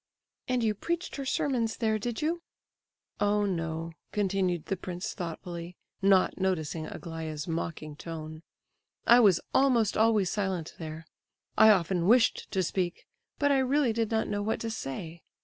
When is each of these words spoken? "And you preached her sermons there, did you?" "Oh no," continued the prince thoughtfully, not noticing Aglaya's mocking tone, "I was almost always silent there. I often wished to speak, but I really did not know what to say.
"And 0.47 0.63
you 0.63 0.73
preached 0.73 1.15
her 1.17 1.27
sermons 1.27 1.77
there, 1.77 1.99
did 1.99 2.23
you?" 2.23 2.41
"Oh 3.19 3.45
no," 3.45 3.91
continued 4.11 4.65
the 4.65 4.75
prince 4.75 5.13
thoughtfully, 5.13 5.77
not 6.01 6.39
noticing 6.39 6.87
Aglaya's 6.87 7.47
mocking 7.47 7.95
tone, 7.95 8.41
"I 9.05 9.19
was 9.19 9.39
almost 9.53 9.95
always 9.97 10.31
silent 10.31 10.73
there. 10.79 11.05
I 11.55 11.69
often 11.69 12.07
wished 12.07 12.49
to 12.49 12.63
speak, 12.63 13.05
but 13.37 13.51
I 13.51 13.59
really 13.59 13.93
did 13.93 14.09
not 14.09 14.27
know 14.27 14.41
what 14.41 14.59
to 14.61 14.71
say. 14.71 15.21